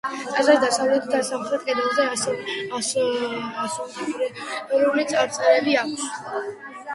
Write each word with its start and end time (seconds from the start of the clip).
ტაძარს 0.35 0.61
დასავლეთ 0.61 1.03
და 1.09 1.19
სამხრეთ 1.27 1.67
კედელზე 1.67 2.05
ასომთავრული 3.65 5.07
წარწერები 5.13 5.79
აქვს. 5.85 6.11